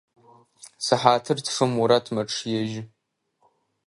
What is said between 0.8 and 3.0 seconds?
Сыхьатыр тфым Мурат мэчъыежьы.